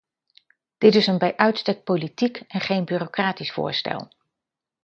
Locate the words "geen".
2.61-2.85